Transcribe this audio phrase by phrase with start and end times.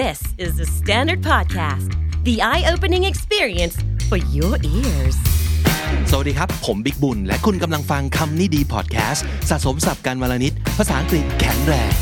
[0.00, 1.92] This is the Standard Podcast,
[2.24, 3.76] the eye opening experience
[4.08, 5.16] for your ears.
[6.10, 11.92] สวัสดีครับ ผมบิ๊กบุญ และคุณกำลังฟังคำนี้ดีพอดแคสต์สะสมสับการวลนิด ภาษาอังกฤษแข็งแรง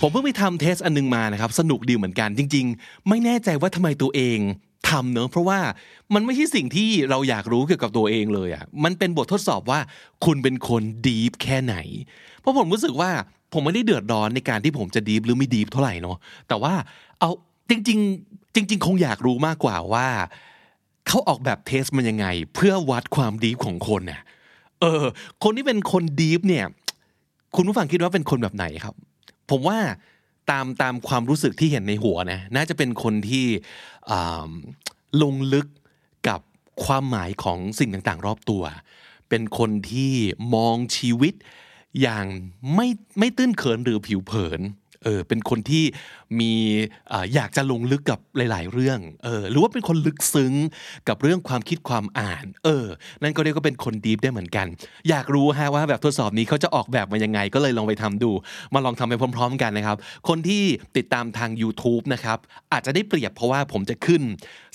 [0.00, 4.40] ผมเพิ่งไปทำเทสอันนึงมานะครับ สนุกดีเหมือนกันจริง ๆ ไม่แน่ใจว่าทำไมตัวเอง
[4.90, 5.58] ทำเนอะเพราะว่า
[6.14, 9.80] มันไม่ใช่สิ่งที่เราอยากรู้เกี่ยวกับตัวเองเลยอะ่ะมันเป็นบททดสอบว่า
[10.24, 11.76] คุณเป็นคนดีฟแค่ไหน
[12.40, 13.10] เพราะผมรู้สึกว่า
[13.52, 16.16] ผมไม่ได้เดือดร้อนในการที่ผมจะดีฟหรือไม่ดีฟเท่าไหร่เนาะ
[16.48, 16.74] แต่ว่า
[17.20, 17.30] เอา
[17.70, 20.06] จริง ๆ จริง ๆ คงอยากรู้มากกว่าว่า
[21.08, 24.20] เขาออกแบบเทสมันยังไง เพื่อวัดความดีฟของคนน่ะ
[24.80, 25.04] เออ
[25.44, 26.66] คนที่เป็นคนดีฟเนี่ย
[27.56, 28.94] คุณผู้ฟังคิดว่าเป็นคนแบบไหนครับ
[29.50, 29.78] ผมว่า
[30.50, 33.46] ตามตามความรู้สึกที่เห็นในหัวนะน่าจะเป็นคนที่
[35.22, 35.66] ลงลึก
[36.28, 36.40] กับ
[36.84, 38.62] ความหมายของสิ่งต่างๆ รอบตัว
[39.28, 40.12] เป็นคนที่
[40.54, 41.34] มองชีวิต
[42.00, 42.26] อย่าง
[42.74, 44.60] ไม่ไม่ตื้นเขินหรือผิวเผิน
[45.04, 45.84] เออเป็นคนที่
[46.40, 46.54] มี
[47.34, 50.52] อยากจะลงลึกกับหลาย ๆ เรื่องเออหรือว่าเป็นคนลึกซึ้ง
[51.08, 52.86] กับเรื่องความคิดความอ่าน เออ
[53.22, 54.66] นั่นก็เรียกว่าเป็นคนดีฟได้เหมือนกัน
[55.08, 58.30] อยากรู้ฮะว่าแบบทดสอบนี้เขาจะออกแบบมายังไง ก็เลยลองไปทำดู
[58.74, 59.96] มาลองทำไปพร้อม ๆ กันนะครับ
[60.28, 60.62] คนที่
[60.96, 62.38] ติดตามทาง YouTube นะครับ
[62.72, 64.22] อาจจะได้เปรียบเพราะว่าผมจะขึ้น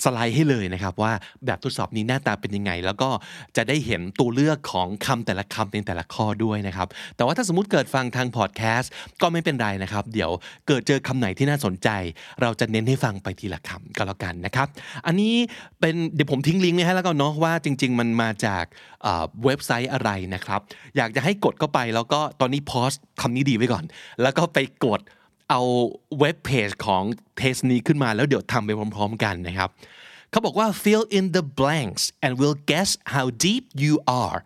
[0.04, 1.12] สไลด์ให้เลยนะครับ ว่า
[1.46, 3.10] แบบทดสอบนี้หน้าตาเป็นยังไง แล้วก็
[3.56, 8.90] จะได้เห็นตัวเลือกของคำแต่ละคำในแต่ละข้อด้วยนะครับแต่ว่าถ้าสมมติเกิดฟังทางพอดแคสต์
[9.22, 10.30] ก็ไม่เป็นไรนะครับ เดี๋ยว
[10.68, 11.88] เกิดเจอคำไหนที่น่าสนใจ
[12.42, 14.66] เราจะเน้นให้ฟังไปทีละคำก็แล้วกันนะครับ
[15.06, 15.34] อันนี้
[15.80, 18.64] เป็นเดี๋ยวผมทิ้งลิงก์ไว้ให้แล้วกันเนาะว่าจริง ๆ มันมาจาก
[19.44, 20.60] เว็บไซต์อะไรนะครับ
[20.96, 23.84] อยากจะให้กดเข้าไปแล้วก็ตอนนี้พอสคำนี้ดีไว้ก่อน
[24.22, 25.00] แล้วก็ไปกด
[25.50, 25.62] เอา
[26.18, 27.02] เว็บเพจของ
[27.38, 29.70] เทสนี้ขึ้นมาแล้วเดี๋ยวทำไปพร้อม ๆ กันนะครับ
[30.30, 34.38] เขาบอกว่า fill in the blanks and we'll guess how deep you are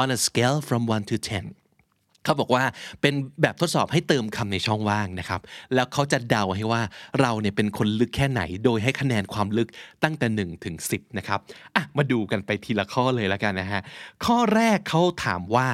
[0.00, 1.63] on a scale from 1 to 10
[2.24, 2.64] เขาบอกว่า
[3.00, 5.40] เป็นแบบทดสอบให้เติมคำในช่องว่างนะครับ
[5.74, 6.82] แล้วเขาจะเดาให้ว่า
[7.20, 9.68] เราเนี่ยเป็นคนลึกแค่ไหน โดยให้คะแนนความลึก
[10.02, 11.40] ตั้งแต่1ถึง10นะครับ
[11.76, 13.80] อะมาดูกันไปทีละข้อเลยแล้วกันนะฮะ
[14.24, 15.68] ข้อแรกเขาถามว่า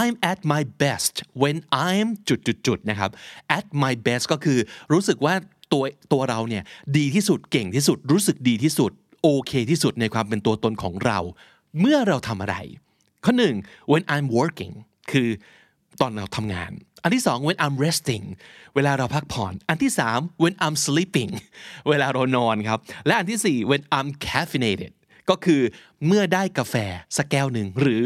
[0.00, 1.56] I'm at my best when
[1.88, 3.10] I'm จุดจุดจุดๆๆนะครับ
[3.58, 4.58] at my best ก็คือ
[4.92, 5.34] รู้สึกว่า
[5.72, 6.62] ตัวตัวเราเนี่ย
[6.98, 11.18] ดีที่สุดเก่งที่สุด รู้สึกดีที่สุด โอเคที่สุดในความเป็นตัวตนของเรา
[11.80, 12.56] เมื่อเราทำอะไร
[13.24, 13.54] ข้อหนึ่ง
[13.90, 14.74] when I'm working
[15.12, 15.28] คือ
[16.00, 16.72] ตอนเราทำงาน
[17.02, 18.24] อันที่สอง when I'm resting
[18.74, 21.30] เวลาเราพักผ่อน อันที่สาม when I'm sleeping
[21.88, 24.92] เวลาเรานอนครับ และอันที่สี่ when I'm caffeinated
[25.30, 25.62] ก็คือ
[26.06, 26.74] เมื่อได้กาแฟ
[27.16, 28.02] สักแก้วหนึ่งหรือ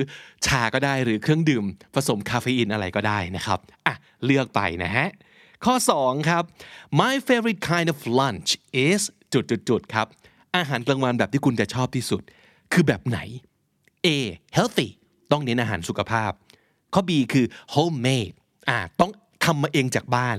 [0.46, 1.64] ชาก็ได้หรือเครื่องดื่ม
[1.94, 3.94] ผสมคาเฟอีนอะไรก็ได้นะครับอะ
[4.24, 5.08] เลือกไปนะฮะ
[5.64, 6.42] ข้อ 2 ครับ
[7.00, 8.50] my favorite kind of lunch
[8.86, 9.02] is
[9.32, 10.06] จุดจุดจุดๆๆครับ
[10.56, 12.22] อาหารกลางวันแบบที่คุณจะชอบที่สุด
[12.72, 13.18] คือแบบไหน
[14.06, 14.08] A
[14.56, 14.88] healthy
[15.32, 16.32] ต้องเน้นอาหารสุขภาพ
[16.96, 18.34] ข้อ B คือ homemade
[18.68, 19.12] อ่าต้อง
[19.44, 20.38] ทำมาเองจากบ้าน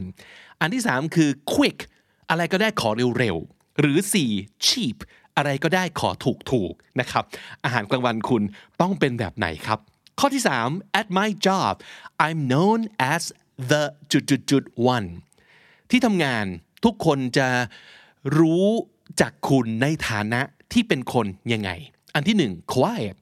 [0.62, 1.80] อันที่ 3 คือ quick
[2.30, 3.98] อะไรก็ได้ขอเร็วๆ หรือ
[4.32, 4.98] 4 cheap
[5.38, 6.10] อะไรก็ได้ขอ
[6.52, 7.24] ถูกๆนะครับ
[7.64, 8.44] อาหารกลางวันคุณ
[8.82, 9.80] ต้องเป็นแบบไหนครับ
[10.20, 11.74] ข้อที่ 3 at my job
[12.26, 12.80] I'm known
[13.14, 13.24] as
[13.72, 14.64] the จุดจุดจุด
[14.96, 15.08] one
[15.90, 16.46] ที่ทำงาน
[16.86, 17.48] ทุกคนจะ
[18.38, 18.68] รู้
[19.22, 20.42] จากคุณในฐานะ
[20.74, 21.70] ที่เป็นคนยังไง
[22.14, 23.16] อันที่หนึ่ง quiet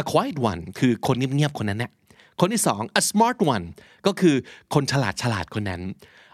[0.00, 1.92] a quiet one คือคนเงียบๆคนนั้นนะ
[2.40, 3.66] คนที่สอง a smart one
[4.06, 4.36] ก็คือ
[4.74, 5.82] คนฉลาดฉลาดคนนั้น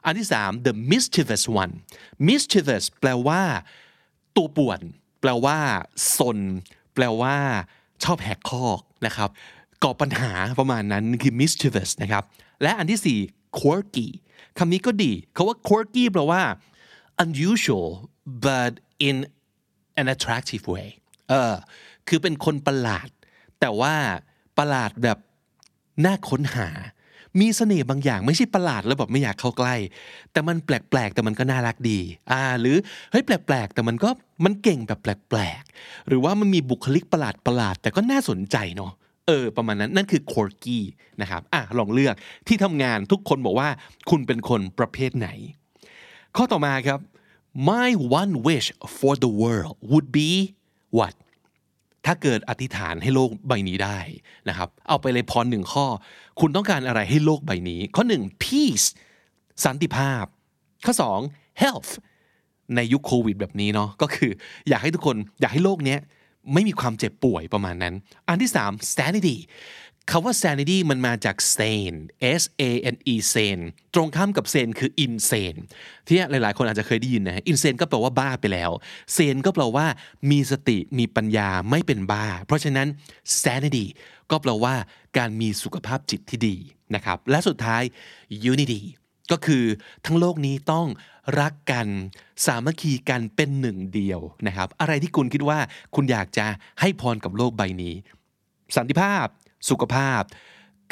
[0.05, 1.73] อันที่สาม the mischievous one
[2.29, 3.43] mischievous แปลว่า
[4.37, 4.81] ตัวป่วน
[5.21, 5.59] แปลว่า
[6.17, 6.39] ซน
[6.95, 7.37] แปลว่า
[8.05, 9.31] ชอบแหกคอกนะครับ
[9.85, 12.25] ก่อปัญหาประมาณนั้นคือ mischievous นะครับ
[12.63, 13.19] และอันที่สี่
[13.59, 14.09] quirky
[14.59, 16.43] คำนี้ก็ดีเขาว่า quirky แปลว่า
[17.25, 17.89] unusual
[18.45, 18.73] but
[19.09, 19.17] in
[20.01, 20.89] an attractive way
[21.29, 21.55] เออ
[22.09, 23.09] คือเป็นคนประหลาด
[23.61, 23.95] แต่ว่า
[24.59, 25.19] ประหลาดแบบ
[26.05, 26.69] น่าค้นหา
[27.41, 29.75] มีเสน่ห์บางอย่างไม่ใช่ประหลาดแล้วแบบไม่อยากเข้าใกล้
[30.33, 31.99] แต่มันแปลกๆแต่มันก็น่ารักดี
[32.31, 32.77] อ่า หรือ
[33.11, 34.11] เฮ้ยแปลกๆ แต่มันก็
[34.45, 38.93] มันเก่งแบบแปลกๆ หรือว่ามันมีบุคลิกประหลาดประหลาดแต่ก็น่าสนใจเนาะ
[39.27, 40.79] เออประมาณนั้นนั่นคือ quirky
[41.21, 42.15] นะครับอะลองเลือก
[42.49, 43.69] ที่ทำงานทุกคนบอกว่า
[44.11, 45.29] คุณเป็นคนประเภทไหน
[46.37, 47.01] ข้อต่อมาครับ
[47.71, 47.89] my
[48.21, 48.69] one wish
[48.99, 50.31] for the world would be
[50.99, 51.15] what
[52.07, 53.99] ถ้าเกิดอธิษฐานให้โลกใบนี้ได้
[54.49, 55.87] นะครับ เอาไปเลยพรหนึ่งข้อ
[56.41, 58.87] คุณต้องการอะไรให้โลกใบนี้ ข้อหนึ่ง peace
[59.65, 60.25] สันติภาพ
[60.85, 61.21] ข้อสอง
[61.63, 61.91] health
[62.77, 64.31] ในยุคโควิดแบบนี้เนาะก็คือ
[64.69, 65.99] อยากให้ทุกคนอยากให้โลกเนี้ย
[66.55, 67.95] ไม่มีความเจ็บป่วยประมาณนั้น
[68.29, 69.37] อันที่สาม sanity
[70.13, 71.99] คาว่า sanity มันมาจาก sane
[72.41, 73.63] S A N E sane
[73.95, 75.59] ตรงข้ามกับ sane คือ insane
[76.07, 78.71] ที่หลาย ๆ คนอาจจะเคยได้ยินนะ insane ก็แปลว่าบ้าไปแล้ว
[79.17, 79.87] sane ก็แปลว่า
[80.31, 82.89] มีสติมีปัญญาไม่เป็นบ้า เพราะฉะนั้น
[83.43, 83.85] sanity
[84.31, 84.75] ก็แปลว่า
[85.19, 86.57] การมีสุขภาพจิตที่ดี
[86.95, 87.83] นะครับ และสุดท้าย
[88.53, 88.81] unity
[89.31, 89.65] ก็คือ
[90.07, 90.87] ทั้งโลกนี้ต้อง
[91.41, 91.87] รักกัน
[92.47, 95.59] สามัคคีกันเป็นหนึ่งเดียวนะครับ อะไรที่คุณคิดว่า
[95.95, 96.47] คุณอยากจะ
[96.81, 97.95] ให้พรกับโลกใบนี้
[98.77, 99.27] สันติภาพ
[99.69, 100.23] สุขภาพ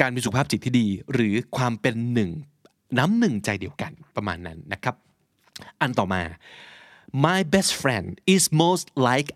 [0.01, 2.31] การมีสุขภาพจิตที่ดี หรือความเป็นหนึ่ง
[2.99, 4.95] น้ำหนึ่งใจเดียวกันประมาณนั้นนะครับ
[5.81, 6.23] อันต่อมา
[7.27, 9.29] my best friend is most like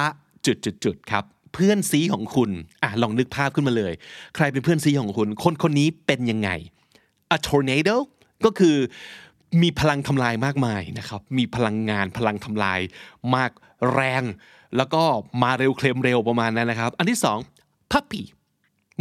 [0.00, 0.02] a
[0.46, 1.24] จุดจุดจุดครับ
[1.54, 2.50] เพื่อนซีของคุณ
[2.82, 3.92] อะลองนึกภาพขึ้นมาเลย
[4.34, 6.50] ใครเป็นเพื่อนซีของคุณ คนคนนี้เป็นยังไง
[7.36, 7.96] a tornado
[8.44, 8.76] ก็คือ
[9.62, 12.80] มีพลังทำลายมากมายนะครับ มีพลังงานพลังทำลาย
[13.34, 13.50] มาก
[13.92, 14.22] แรง
[14.76, 15.02] แล้วก็
[15.42, 17.38] มาเร็วเคลมเร็วประมาณนั้นนะครับ อันที่สอง
[17.92, 18.22] puppy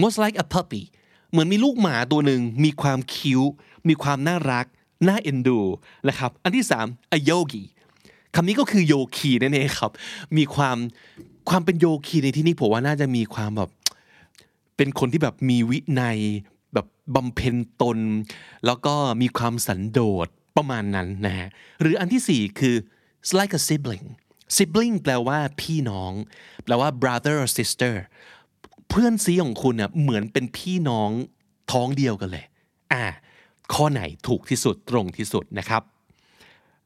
[0.02, 0.84] most like a puppy
[1.32, 3.42] เหมือนมีลูกหมาตัวหนึ่งมีความคิ้ว
[3.90, 4.66] มีความน่ารัก
[5.08, 5.60] น่าเอ็นดู
[6.08, 6.88] นะครับ อันที่สาม
[7.18, 7.64] a yogi
[8.36, 9.92] คำนี้ก็คือโยคีนั่นเองครับ
[10.38, 10.78] มีความ
[11.50, 13.70] ความเป็นโยคีในที่นี้ผมว่าน่าจะมีความแบบ
[14.78, 16.20] เป็นคนที่แบบมีวินัย
[16.74, 18.00] แบบบำเพ็ญตน
[18.66, 21.50] แล้วก็มีความสันโดษประมาณนั้นนะฮะ
[21.82, 22.76] หรืออันที่สี่คือ
[23.40, 24.06] like a sibling
[24.56, 26.14] sibling แปลว่าพี่น้อง
[26.64, 27.96] แปลว่า brother or sister
[28.90, 31.10] เพื่อนซีของคุณเน่ยเหมือนเป็นพี่น้อง
[31.72, 32.46] ท้องเดียวกันเลย
[32.94, 33.06] อ่า
[33.74, 35.82] ข้อไหนถูกที่สุดตรงที่สุดนะครับ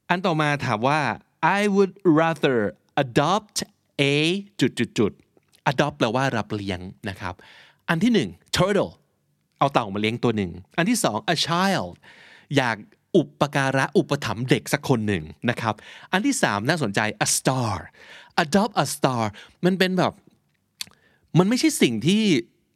[0.08, 1.00] อันต่อมาถามว่า
[1.58, 2.58] I would rather
[3.02, 3.56] adopt
[4.00, 4.14] a
[4.60, 5.12] จุดจุดจุด
[5.70, 7.34] adopt แปลว่ารับเลี้ยงนะครับ
[7.88, 8.92] อันที่หนึ่ง turtle
[9.58, 11.92] เอาเต่ามาเลี้ยงตัวหนึ่ง อันที่สอง a child
[12.56, 12.76] อยาก
[13.16, 15.74] อุปการะอุปถัมภ์เด็กสักคนหนึ่งนะครับ
[16.12, 17.76] อันที่สามน่าสนใจ a star
[18.42, 19.22] adopt a star
[19.64, 20.12] มันเป็นแบบ
[21.38, 22.22] มันไม่ใช่สิ่งที่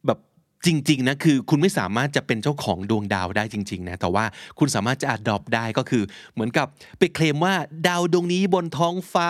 [0.05, 0.19] แบบ
[0.65, 4.25] จริงๆนะคือคุณไม่สามารถจะเป็นเจ้าของดวงดาวได้จริงๆนะแต่ว่า
[4.59, 6.03] คุณสามารถจะอัดดอปได้ก็คือ
[6.33, 6.67] เหมือนกับ
[6.99, 7.53] ไปเคลมว่า
[7.87, 9.29] ดาวดวงนี้บนท้องฟ้า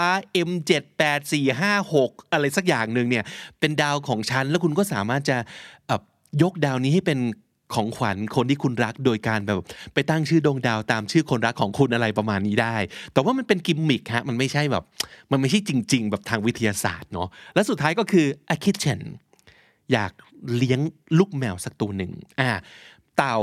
[0.50, 3.24] M78456 อะไรสักอย่างหนึ่งเนี่ย
[3.60, 5.38] เป็นดาวของฉัน แล้วคุณก็สามารถจะ
[6.44, 7.20] ยกดาวนี้ให้เป็น
[7.74, 9.60] ของขวัญคนที่คุณรักโดยการแบบ
[9.94, 12.76] ไปตั้งชื่อดวงดาวตามชื่อคนรักของคุณอะไรประมาณนี้ได้
[13.14, 14.84] แต่ว่ามันเป็นกิมมิคฮะมันไม่ใช่แบบ
[15.32, 19.02] มันไม่ใช่จริง ๆ แบบทางวิทยาศาสตร์เนาะและสุดท้ายก็คือ a kitten
[19.92, 20.12] อยาก
[20.56, 20.80] เลี้ยง
[21.20, 22.52] ลูกแมวสักตัวหนึ่งอ่า
[23.18, 23.40] เต่า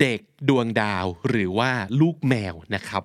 [0.00, 1.70] เด็กดวงดาวหรือว่า
[2.00, 3.02] ลูกแมวนะครับ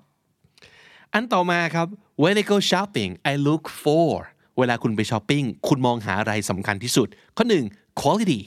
[1.13, 1.87] อันต่อมาครับ
[2.21, 4.09] when I go shopping I look for
[4.57, 7.65] เวลาคุณไปช้อปปิ้งคุณมองหาอะไรสำคัญที่สุด ข้อหนึ่ง
[8.01, 8.39] quality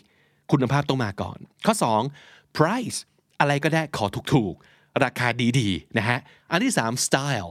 [0.52, 1.74] คุณภาพต้องมาก่อน ข้อ
[2.16, 2.98] 2 price
[3.40, 6.18] อะไรก็ได้ขอถูกๆ ราคาดีๆนะฮะ
[6.50, 7.50] อันที่ 3 style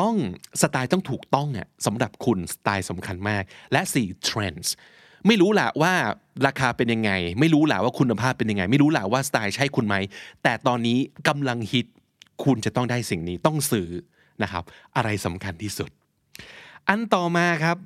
[0.00, 0.14] ต้อง
[0.62, 3.42] สไตล์ต้องถูกต้องอะสำหรับคุณสไตล์สำคัญมาก
[3.72, 4.68] และ 4 trends
[5.26, 5.94] ไม่รู้แหละว่า
[6.46, 7.10] ราคาเป็นยังไง
[7.40, 9.94] ไม่รู้แหละว่าคุณภาพเป็นยังไง ไม่รู้แหละว่าสไตล์ใช่คุณไหม
[10.42, 10.98] แต่ตอนนี้
[11.28, 11.86] กำลังฮิต
[12.44, 13.88] คุณจะต้องได้สิ่งนี้ต้องซื้อ
[14.42, 14.64] นะครับ
[14.96, 15.90] อะไรสำคัญที่สุด
[16.88, 17.76] อันต่อมาครับ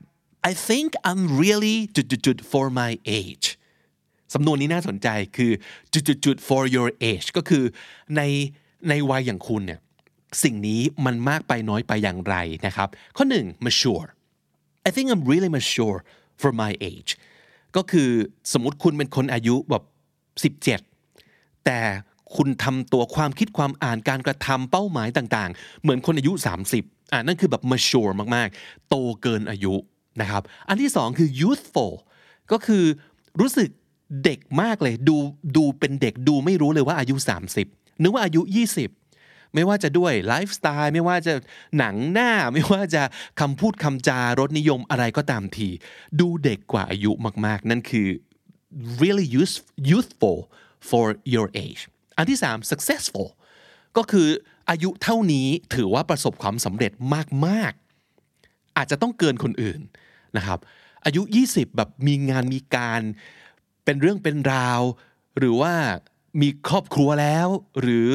[0.51, 3.47] I think I'm really จุดๆ for my age
[4.35, 5.51] สำนวนนี้น่าสนใจคือ
[5.93, 7.65] จุดๆ for your age ก็คือ
[8.17, 8.23] ใน
[8.89, 9.81] ในวัยอย่างคุณเนี่ย
[10.43, 12.35] สิ่งนี้มันมากไปน้อยไปอย่างไร
[12.67, 14.09] นะครับ ข้อหนึ่ง mature
[14.89, 15.99] I think I'm really mature
[16.41, 17.11] for my age
[17.77, 18.11] ก็คือ
[18.53, 19.85] สมมติคุณเป็นคนอายุแบบ
[20.95, 21.81] 17 แต่
[22.37, 26.33] คุณทำตัวความคิดความอ่านการกระทำเป้าหมายต่างๆ เหมือนคนอายุ
[26.73, 29.75] 30อ่านั่นคือแบบ mature มากๆ โตเกินอายุ
[30.21, 31.95] นะครับ อันที่สองคือ youthful
[32.53, 32.85] ก็คือ
[33.41, 33.69] รู้สึก
[34.25, 35.17] เด็กมากเลย ดู
[35.57, 37.17] ดูเป็นเด็กดูไม่รู้เลยว่าอายุ
[37.61, 38.43] 30 นึกว่าอายุ
[38.97, 41.35] 20 ไม่ว่าจะด้วยไลฟ์สไตล์ไม่ว่าจะ
[41.79, 43.03] หนังหน้า ไม่ว่าจะ
[43.41, 45.69] คำพูดคำจารสนิยมอะไรก็ตามที
[46.21, 47.13] ดูเด็กกว่าอายุ
[47.47, 48.09] มากๆ นั่นคือ
[49.01, 49.57] really youth,
[49.91, 50.39] youthful
[50.89, 51.83] for your age
[52.17, 53.29] อันที่ 3 successful
[53.97, 54.29] ก็คือ
[54.71, 56.93] อายุเท่านี้ถือว่าประสบความสำเร็จ
[57.47, 59.81] มากๆ อาจจะต้องเกินคนอื่น
[60.37, 60.59] นะครับ
[61.05, 63.03] อายุ 20 แบบมีงานมีการ
[63.89, 64.81] เป็นเรื่องเป็นราว
[65.39, 65.75] หรือว่า
[66.41, 67.49] มีครอบครัวแล้ว
[67.81, 68.11] หรือ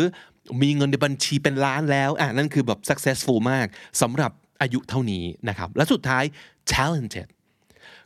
[0.62, 3.68] มีเงินในบัญชีเป็นล้านแล้วอะนั่นคือแบบ successful มาก
[4.02, 6.24] สำหรับอายุเท่านี้นะครับ และสุดท้าย
[6.72, 7.28] talented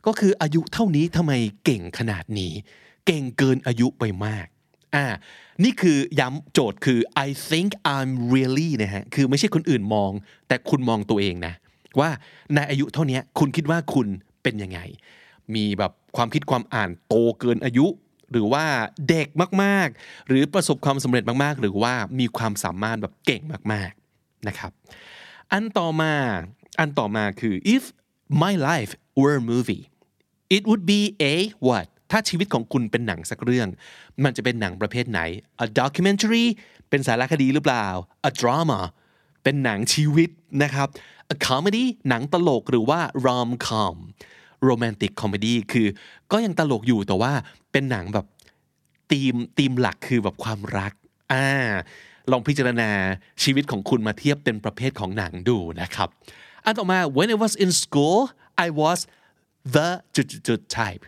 [0.06, 1.32] ก็คืออายุเท่านี้ทำไม
[1.64, 2.52] เก่งขนาดนี้
[3.06, 4.46] เก่งเกินอายุไปมาก
[4.94, 5.04] อ่า
[5.64, 10.10] นี่คือย้ำโจทย์คือ I think I'm really นะฮะคือไม่ใช่คนอื่นมอง
[10.48, 11.54] แต่คุณมองตัวเองนะ
[12.00, 12.10] ว่า
[12.54, 14.06] ในอายุเท่านี้คุณคิดว่าคุณ
[14.42, 14.80] เป็นยังไง
[15.54, 17.86] มีแบบ ความคิดความอ่านโตเกินอายุ
[18.32, 18.64] หรือว่า
[19.08, 19.28] เด็ก
[19.62, 24.72] มากๆ หรือประสบความสำเร็จมากๆ หรือว่ามีความสามารถแบบเก่งมากๆนะครับ
[25.52, 26.14] อันต่อมา
[26.78, 27.82] อันต่อมาคือ if
[28.42, 29.84] my life were a movie
[30.56, 31.00] it would be
[31.32, 31.34] a
[31.66, 33.68] what ถ้าชีวิตของคุณเป็นหนังสักเรื่อง
[34.24, 35.20] มันจะเป็นหนังประเภทไหน
[35.64, 36.46] a documentary
[36.88, 37.86] เป็นสารคดีหรือเปล่า
[38.28, 38.80] a drama
[39.42, 40.30] เป็นหนังชีวิต
[40.62, 40.88] นะครับ
[41.34, 43.96] a comedy หนังตลกหรือว่า rom com
[44.68, 45.86] romantic comedy คือ
[46.32, 47.32] ก็ยังตลกอยู่แต่ว่า
[47.72, 48.26] เป็นหนังแบบ
[49.10, 50.92] ธีมธีมหลักคือแบบความรัก
[51.32, 51.46] อ่า
[52.30, 52.90] ลองพิจารณา
[53.42, 56.08] ชีวิตของคุณมาเทียบเป็นประเภทของหนังดูนะครับ
[56.64, 58.18] อันต่อมา when I was in school
[58.66, 58.98] I was
[59.74, 61.02] the จุดจุด type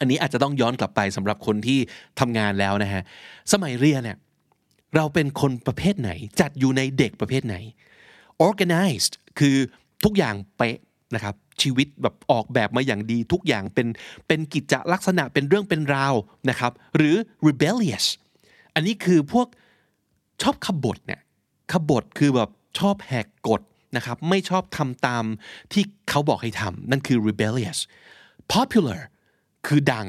[0.00, 1.78] อันนี้อาจจะต้องย้อนกลับไปสำหรับคนที่
[2.20, 3.02] ทำงานแล้วนะฮะ
[3.52, 4.18] สมัยเรียนเนี่ย
[4.96, 7.56] เราเป็นคนประเภทไหน จัดอยู่ในเด็กประเภทไหน
[8.46, 9.56] organized คือ
[10.04, 10.76] ทุกอย่างเป๊ะ
[11.14, 13.86] นะครับ ชีวิตแบบออกแบบมาอย่างดีทุกอย่างเป็น
[14.26, 16.14] เป็นกิจลักษณะเป็นเรื่องเป็นราว
[16.50, 18.06] นะครับ หรือ rebellious
[18.74, 19.46] อันนี้คือพวก
[20.42, 21.20] ชอบขบฏเนี่ย
[21.72, 23.62] ขบฏคือแบบชอบแหกกฎ
[23.96, 25.24] นะครับไม่ชอบทำตาม
[25.72, 27.78] ที่เขาบอกให้ทำนั่นคือ rebellious
[28.52, 29.00] popular
[29.66, 30.08] คือดัง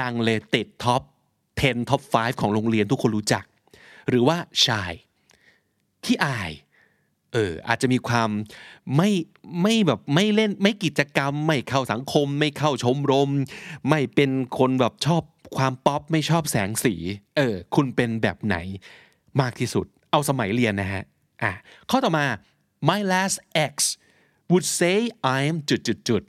[0.00, 1.02] ดังเลยติดท็อป
[1.50, 3.44] 10 ท็อป 5 ของโรงเรียนทุกคนรู้จัก
[4.08, 4.92] หรือว่า shy
[6.04, 6.50] ขี้อาย
[7.32, 8.30] เอออาจจะมีความ
[8.96, 9.10] ไม่
[9.62, 13.30] ไม่แบบไม่เล่นไม่กิจกรรม ไม่เข้าสังคม ไม่เข้าชมรม
[13.88, 15.22] ไม่เป็นคนแบบชอบ
[15.56, 16.94] ความป๊อปไม่ชอบแสงสี
[17.36, 18.56] เออ คุณเป็นแบบไหน
[19.40, 21.02] มากที่สุด เอาสมัยเรียนนะฮะ
[21.42, 21.52] อะ
[21.90, 22.26] ข้อต่อมา
[22.88, 23.36] my last
[23.66, 23.74] ex
[24.50, 24.98] would say
[25.36, 26.22] I'm จุดจุดจุด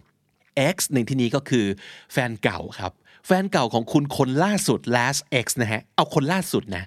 [0.68, 1.66] ex ในที่นี้ก็คือ
[2.12, 2.92] แฟนเก่าครับ
[3.28, 6.84] แฟนเก่าของคุณคนล่าสุด last ex นะฮะ เอาคนล่าสุดนะ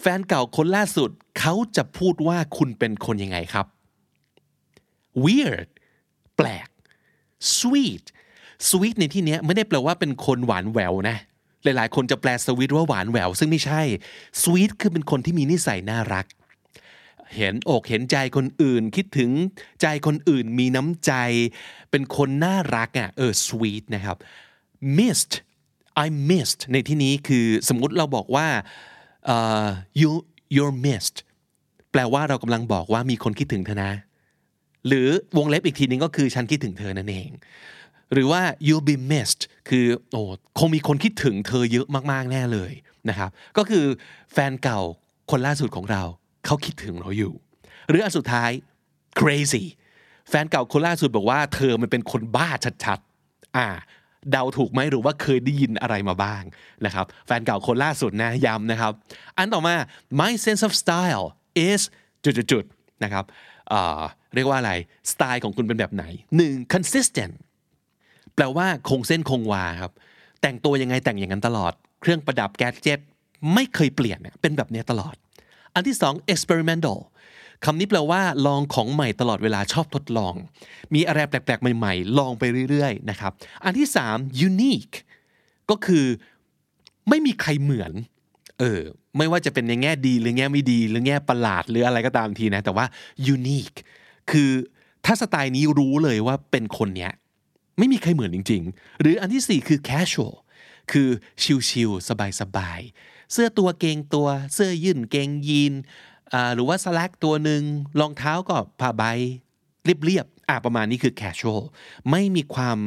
[0.00, 3.66] แฟนเก่าคนล่าสุดเขาจะพูดว่าคุณเป็นคนยังไงครับ
[5.24, 5.68] weird
[6.36, 6.68] แปลก
[7.58, 8.04] sweet
[8.70, 11.16] sweet ในที่นี้ไม่ได้แปลว่าเป็นคนหวานแหววนะ
[11.62, 13.82] หลายๆ คนจะแปล sweet ว่าหวานแหวว ซึ่งไม่ใช่
[14.42, 16.26] sweet คือเป็นคนที่มีนิสัยน่ารัก
[17.36, 19.30] เห็นอกเห็นใจคนอื่น คิดถึง
[19.82, 21.12] ใจคนอื่นมีน้ำใจ
[21.90, 24.16] เป็นคนน่ารักอะเออ sweet นะครับ
[24.98, 25.34] missed
[26.04, 28.48] I missed ในที่นี้คือสมมุติเราบอกว่า
[29.34, 30.10] uh, you
[30.54, 31.18] you're missed
[31.92, 33.92] แปลว่าเรากำลังบอกว่ามีคนคิดถึงเธอนะ
[34.86, 37.30] หรือวงเล็บอีกทีนึงก็คือฉันคิดถึงเธอนั่นเอง
[38.12, 40.22] หรือว่า you'll be missed คือโอ้
[40.58, 42.72] คงมีคนคิดถึงเธอเยอะมากๆแน่เลย
[43.08, 43.84] นะครับ ก็คือ
[44.32, 44.80] แฟนเก่า
[45.30, 46.02] คนล่าสุดของเรา
[46.46, 47.32] เขาคิดถึงเราอยู่
[47.88, 48.50] หรืออันสุดท้าย
[49.20, 49.64] crazy
[50.28, 52.48] แฟนเก่าคนล่าสุดบอกว่าเธอมันเป็นคนบ้า
[52.84, 53.66] ชัดๆ อ่า
[54.32, 56.42] เดาถูกไหมหรือว่าเคยได้ยินอะไรมาบ้าง
[56.86, 58.92] นะครับแฟนเก่าคนล่าสุดนะย้ำนะครับ
[59.36, 59.74] อันต่อมา
[60.20, 61.26] my sense of style
[61.68, 61.80] is
[62.24, 63.24] จุดๆนะครับ
[64.34, 64.72] เรียกว่าอะไร
[65.10, 66.04] สไตล์ของคุณเป็นแบบไหน
[66.42, 66.74] 1.
[66.74, 67.34] consistent
[68.34, 69.92] แปลว่าคงเส้นคงวาครับ
[70.42, 73.00] แต่งตัวยังไงแต่งอย่างนั้นตลอด เครื่องประดับแกดเจ็ต
[73.54, 75.14] ไม่เคยเปลี่ยนเป็นแบบนี้ตลอด
[75.74, 76.98] อันที่สอง experimental
[77.64, 80.34] คำนี้แปลว่า ลองของใหม่ตลอดเวลาชอบทดลอง
[80.94, 83.32] มีอะไรแปลกๆ ใหม่ๆ ลองไปเรื่อยๆนะครับ
[83.64, 84.16] อันที่สาม
[84.48, 84.96] unique
[85.70, 86.06] ก็คือ
[87.08, 87.92] ไม่มีใครเหมือน
[88.60, 88.80] เออ
[89.18, 92.86] ไม่ว่าจะเป็นในแง่ดีหรือแง่ไม่ดี หรือแง่ประหลาดหรืออะไรก็ตามทีนะ แต่ว่า
[93.34, 93.76] unique
[94.30, 94.50] คือ
[95.04, 97.12] ถ้าสไตล์นี้รู้เลยว่าเป็นคนเนี้ย
[97.78, 100.34] ไม่มีใครเหมือนจริง ๆ หรืออันที่สี่คือ casual
[100.92, 101.08] คือ
[101.68, 102.08] ชิลๆ
[102.40, 105.74] สบายๆเสื้อตัวเกงตัว เสื้อยืดเกงยีน
[106.54, 107.62] หรือว่าสแลกตัวหนึ่ง
[108.00, 109.02] รองเท้าก็ผ้าใบ
[109.84, 111.62] เรียบๆอ่าประมาณนี้คือ casual
[112.10, 112.78] ไม่มีความ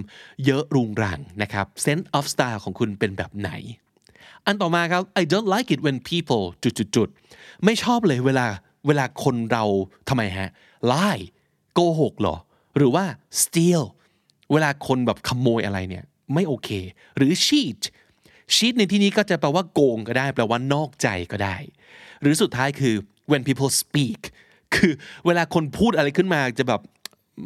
[0.46, 3.50] เยอะรุงรังนะครับ sense of style ของคุณเป็นแบบไหน
[4.46, 8.48] อันต่อมาครับ I don't like it when people จุดๆไม่ชอบเลยเวลา
[8.88, 9.64] เวลาคนเรา
[10.10, 10.50] ทำไมฮะ
[10.92, 11.24] lie
[11.74, 12.36] โกหกหรอ
[12.78, 13.06] หรือว่า
[13.42, 13.84] steal
[14.52, 16.70] เวลาคนแบบขโมยอะไรเนี่ย ไม่โอเค
[17.18, 17.80] หรือ cheat
[18.56, 21.56] cheat ในที่นี้ก็จะแปลว่าโกงก็ได้ แปลว่านอกใจก็ได้
[22.22, 22.96] หรือสุดท้ายคือ
[23.32, 24.22] when people speak
[24.76, 24.92] คือ
[25.26, 26.82] เวลาคนพูดอะไรขึ้นมาจะแบบ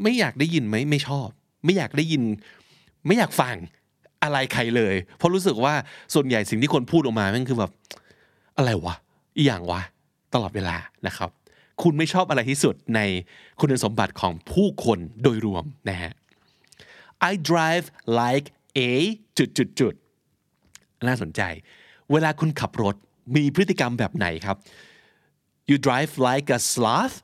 [0.03, 1.27] ไม่อยากได้ยินไหมไม่ชอบ
[1.65, 2.23] ไม่อยากได้ยิน
[3.07, 3.55] ไม่อยากฟัง
[4.23, 5.73] อะไรใครเลย เพราะรู้สึกว่า
[6.13, 7.71] ส่วนใหญ่สิ่งที่คนพูดออกมามันคือแบบ
[8.57, 8.95] อะไรวะ
[9.37, 9.81] อีอย่างวะ
[10.33, 10.75] ตลอดเวลา
[11.07, 11.29] นะครับ
[11.83, 12.99] คุณไม่ชอบอะไรที่สุดใน
[13.59, 16.11] คุณสมบัติของผู้คนโดยรวมนะฮะ
[17.29, 17.85] I drive
[18.21, 18.47] like
[18.77, 18.79] a
[19.37, 19.93] จุดจุดจุด
[21.07, 21.41] น่าสนใจ
[22.11, 22.95] เวลาคุณขับรถ
[23.35, 24.57] มีพฤติกรรมแบบไหนครับ
[25.71, 27.17] you drive like a sloth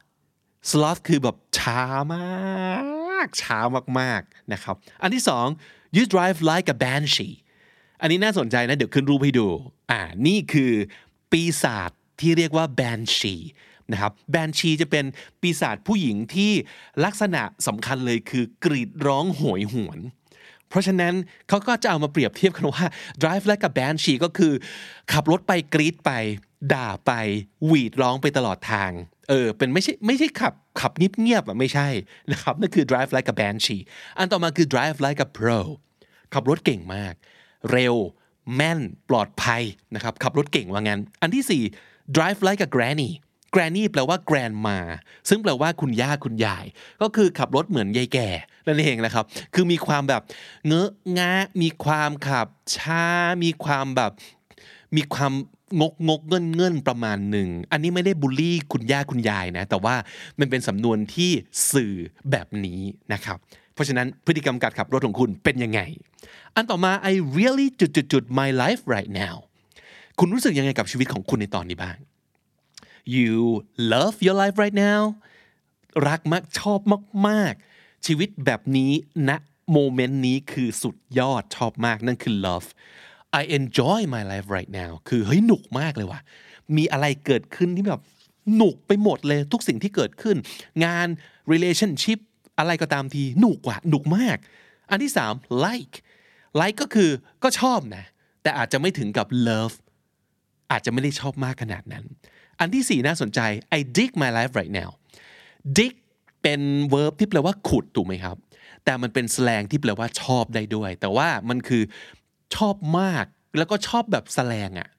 [0.69, 3.59] sloth คือแบบช้ามากช้า
[3.99, 5.47] มากๆนะครับ อันที่สอง
[5.95, 7.35] you drive like a banshee
[8.01, 9.47] อันนี้น่าสนใจนะ เดี๋ยวขึ้นรูปให้ดู
[9.91, 10.71] อ่า นี่คือ
[11.31, 13.43] ปีศาจที่เรียกว่า banshee
[13.91, 15.05] นะครับ banshee จะเป็น
[15.41, 16.51] ปีศาจผู้หญิงที่
[17.05, 19.99] ลักษณะสำคัญเลยคือกรีดร้องโหยหวน
[20.69, 21.13] เพราะฉะนั้น
[21.49, 22.85] เขาก็จะเอามาเปรียบเทียบกันว่า
[23.21, 24.53] drive like a banshee ก็คือ
[25.11, 26.11] ขับรถไปกรีดไป
[26.73, 27.11] ด่าไป
[27.65, 28.91] หวีดร้องไปตลอดทาง
[29.29, 31.87] เออ เป็นไม่ใช่ไม่ใช่ขับขับเงียบๆอะไม่ใช่
[32.31, 33.83] นะครับนั่นคือ drive like a banshee
[34.17, 35.59] อันต่อมาคือ drive like a pro
[36.33, 37.13] ขับรถเก่งมาก
[37.71, 37.95] เร็ว
[38.55, 39.63] แม่นปลอดภัย
[39.95, 41.63] นะครับขับรถเก่งว่างั้น อันที่สี่
[42.15, 43.11] drive like a granny
[43.53, 44.77] granny แปลว่า grandma
[45.29, 46.65] ซึ่งแปลว่าคุณย่าคุณยาย
[47.01, 48.29] ก็คือขับรถเหมือนยายแก่
[48.65, 50.21] นั่นเองนะครับ คือมีความแบบ
[50.67, 53.03] เงอะงะ มีความขับช้า
[53.43, 54.11] มีความแบบ
[54.95, 55.33] มีความ
[55.81, 59.95] งกงกเงินเงินประมาณหนึ่ง อันนี้ไม่ได้บูลลี่คุณย่าคุณยายนะ แต่ว่า
[60.39, 61.31] มันเป็นสำนวนที่
[61.71, 61.93] สื่อ
[62.31, 62.79] แบบนี้
[63.13, 63.37] นะครับ
[63.73, 65.81] เพราะฉะนั้นพฤติกรรมการขับรถของคุณเป็นยังไง
[66.55, 69.35] อันต่อมา I really จุดจุดจุด my life right now
[70.19, 71.97] คุณรู้สึกยังไงกับชีวิตของคุณในตอนนี้บ้าง
[73.15, 73.33] you
[73.93, 75.01] love your life right now
[76.07, 76.79] รักมากชอบ
[77.27, 78.91] มากๆ ชีวิตแบบนี้
[79.29, 79.31] ณ
[79.71, 82.67] โมเมนต์นี้คือสุดยอดชอบมากนั่นคือ love
[83.39, 86.19] I enjoy my life right now คือเฮ้ยหนุกมากเลยว่ะ
[86.77, 88.01] มีอะไรเกิดขึ้นที่แบบ
[88.55, 90.37] หนุกไปหมดเลยทุกสิ่งที่เกิดขึ้น
[90.85, 91.07] งาน
[91.51, 92.19] relationship
[92.57, 94.37] อะไรก็ตามทีหนุกว่ะหนุกมาก
[94.89, 95.33] อันที่สาม
[95.65, 95.95] like
[96.59, 97.09] like ก็คือ
[97.43, 98.03] ก็ชอบนะ
[98.41, 99.75] แต่อาจจะไม่ถึงกับ love
[100.71, 102.05] อาจจะไม่ได้ชอบมากขนาดนั้น
[102.59, 103.39] อันที่สี่น่าสนใจ
[103.77, 104.89] I dig my life right now
[105.77, 105.93] dig
[106.41, 106.61] เป็น
[106.93, 108.37] verb ที่แปลว่าขุดถูกไหมครับ
[108.83, 111.83] แต่มันเป็น slang ที่แปลว่าชอบได้ด้วย แต่ว่ามันคือ
[112.55, 113.25] ชอบมาก
[113.57, 114.89] แล้วก็ชอบแบบ slang อะ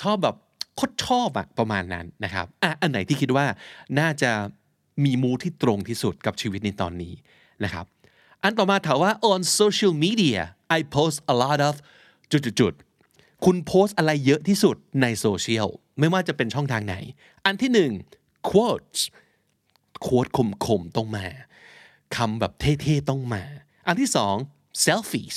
[0.00, 0.36] ชอบแบบ
[0.76, 3.46] โคตรชอบอะประมาณนั้นนะครับอะอันไหนที่คิดว่า
[3.98, 4.30] น่าจะ
[5.04, 7.14] มีมูที่ตรงที่สุดกับชีวิตในตอนนี้
[7.64, 7.86] นะครับ
[8.42, 10.38] อันต่อมาถามว่า on social media
[10.76, 11.74] I post a lot of
[12.32, 12.89] จุดๆ
[13.44, 15.68] คุณโพสต์อะไรเยอะที่สุดในโซเชียล
[15.98, 16.96] ไม่ว่าจะเป็นช่องทางไหน
[17.46, 17.92] อันที่หนึ่ง
[18.48, 19.00] quotes
[20.02, 20.26] โค้ด
[20.66, 21.26] คมๆต้องมา
[22.16, 23.42] คำแบบเท่ๆต้องมา
[23.86, 24.34] อันที่สอง
[24.84, 25.36] selfies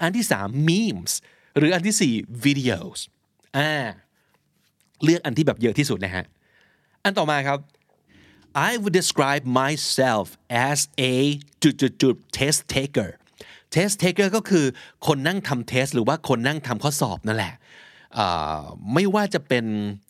[0.00, 1.12] อันที่สาม memes
[1.56, 2.98] หรืออันที่สี่ videos
[3.56, 3.70] อ่า
[5.04, 6.24] เลือกอันที่แบบเยอะที่สุดนะฮะ
[7.04, 7.58] อันต่อมาครับ
[8.68, 10.26] I would describe myself
[10.68, 10.78] as
[11.12, 11.14] a
[11.62, 13.10] จุดจุดจุด test taker
[13.74, 14.64] test taker ก็คือ
[15.06, 17.54] คนนั่งทำเทสหรือว่าคนนั่งทำข้อสอบนั่นแหละ
[18.94, 19.64] ไม่ว่าจะเป็น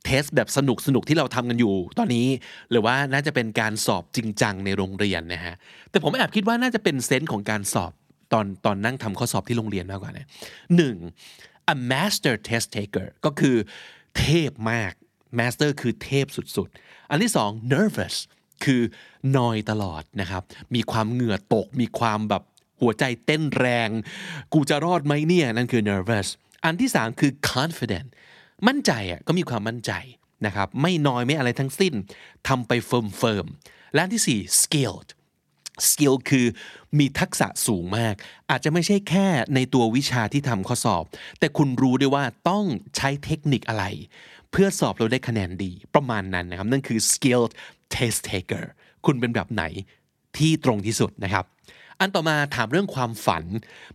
[0.04, 2.26] เทสแบบสนุกสนุกที่เราทำกันอยู่ตอนนี้
[2.70, 5.54] หรือว่าน่าจะเป็นการสอบจริงจังในโรงเรียนนะฮะ
[5.90, 7.92] แต่ผมแอบคิดว่าน่าจะเป็นเซนส์ของการสอบ
[8.32, 10.26] ตอนตอนนั่งทำข้อสอบที่โรงเรียนมากกว่านะ
[10.76, 10.96] หนึ่ง
[11.72, 13.56] a master test taker ก็คือ
[14.18, 14.92] เทพมาก
[15.38, 18.16] master คือเทพสุดๆ อันที่สอง nervous
[18.64, 18.80] คือ
[19.36, 20.42] นอยตลอดนะครับ
[20.74, 22.42] มีความเหงื่อตก มีความแบบ
[22.80, 23.90] หัวใจเต้นแรง
[24.54, 26.28] กูจะรอดไหมเนี่ย นั่นคือ nervous
[26.64, 28.08] อันที่สามคือ confident
[28.68, 29.92] มั่นใจอะก็มีความมั่นใจ
[30.46, 31.94] นะครับไม่น้อยไม่อะไรทั้งสิ้น
[32.48, 33.46] ทำไป firm firm
[33.92, 35.08] และอันที่สี่ skilled
[35.88, 36.46] skill คือ
[36.98, 38.14] มีทักษะสูงมาก
[38.50, 41.04] อาจจะไม่ใช่แค่ในตัววิชาที่ทำข้อสอบ
[41.38, 42.64] แต่คุณรู้ด้วยว่าต้อง
[42.96, 43.84] ใช้เทคนิคอะไร
[44.50, 47.52] เพื่อสอบเราได้คะแนนดีประมาณนั้นนะครับ นั่นคือ skilled
[47.94, 48.64] test taker
[49.06, 49.64] คุณเป็นแบบไหน
[50.36, 51.44] ที่ตรงที่สุดนะครับ
[52.00, 53.44] อันต่อมาถามเรื่องความฝัน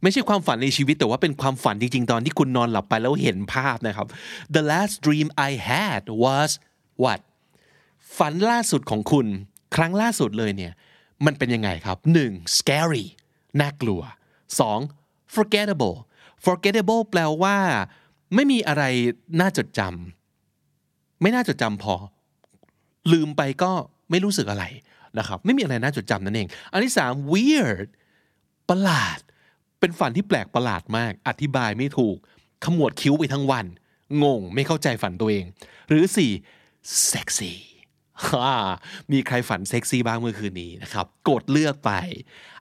[0.01, 4.07] ไม่ใช่ความฝันในชีวิตแต่ว่าเป็นความฝันจริงๆ ตอนที่คุณนอนหลับไปแล้วเห็นภาพนะครับ
[4.55, 6.49] the last dream I had was
[7.03, 7.19] what
[8.17, 9.27] ฝันล่าสุดของคุณ
[9.75, 10.73] ครั้งล่าสุดเลยเนี่ย
[11.25, 12.57] มันเป็นยังไงครับ 1.
[12.57, 13.05] scary
[13.61, 14.01] น่ากลัว
[14.67, 15.35] 2.
[15.35, 15.97] forgettable
[16.45, 17.57] forgettable แปลว่า
[18.35, 18.83] ไม่มีอะไร
[19.39, 21.95] น่าจดจำไม่น่าจดจำพอ
[23.11, 23.71] ลืมไปก็
[24.09, 24.65] ไม่รู้สึกอะไร
[25.19, 27.87] นะครับไม่มีอะไรน่าจดจำนั่นเอง อันที่ 3 weird
[28.69, 29.19] ประหลาด
[29.79, 32.17] เป็นฝันที่แปลกประหลาดมาก อธิบายไม่ถูก
[32.65, 33.65] ขมวดคิ้วไปทั้งวัน
[34.23, 35.45] งงไม่เข้าใจฝันตัวเอง
[35.89, 36.03] หรือ
[36.57, 37.11] 4.
[37.11, 37.53] sexy
[39.11, 41.91] มีใครฝันเซ็กซี่บ้างเมื่อคืนนี้นะครับ กดเลือกไป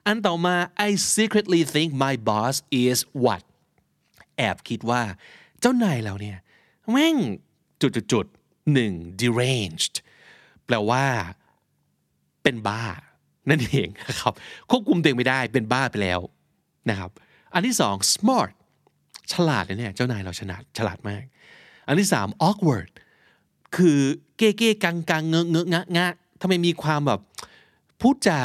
[0.05, 0.55] อันต่อมา
[0.87, 3.43] I secretly think my boss is what
[4.37, 5.01] แอบคิดว่า
[5.59, 6.37] เจ้านายเราเนี่ย
[6.91, 7.15] แม่ง
[7.81, 8.25] จุดจุดจุด
[8.73, 9.95] หนึ่ง deranged
[10.65, 11.05] แปลว่า
[12.43, 12.83] เป็นบ้า
[13.49, 14.33] นั่นเองนะครับ
[14.69, 16.19] ควบคุมตัวเองไม่ได้เป็นบ้าไปแล้ว
[16.89, 17.11] นะครับ
[17.53, 18.51] อันที่สอง smart
[19.33, 21.23] ฉลาดเลยเนี่ยเจ้านายเราฉลาดฉลาดมาก
[21.87, 22.89] อันที่สาม awkward
[23.75, 23.99] คือ
[24.37, 27.19] เก้เก้กังกังเงอะเงอะงะงะทำไมมีความแบบ
[28.01, 28.41] พูดจา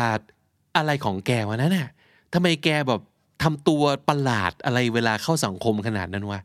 [0.77, 1.89] อะไรของแกวะนั่นน่ะ
[2.35, 3.01] ทำไมแกแบบ
[3.43, 6.41] ทำตัวประหลาดอะไรเวลาเข้าสังคมขนาดนั้นวะ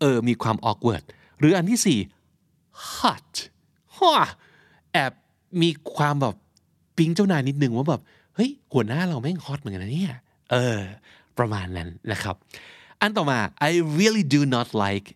[0.00, 1.04] เออมีความ awkward
[1.38, 1.98] หรืออันที่สี่
[2.90, 3.32] hot
[3.96, 4.28] ฮะ
[4.92, 5.12] แอบ
[5.62, 6.34] มีความแบบ
[7.00, 8.02] ปิ๊งเจ้านายนิดนึงว่าแบบ
[8.34, 10.14] เฮ้ยหัวหน้าเราแม่งฮอตเหมือนกันนะเนี่ย
[10.52, 10.80] เออ
[11.38, 12.36] ประมาณนั้นนะครับ
[13.00, 15.06] อันต่อมา I really do not like